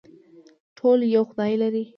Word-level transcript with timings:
ټول 0.77 0.99
یو 1.15 1.23
خدای 1.29 1.53
لري 1.61 1.83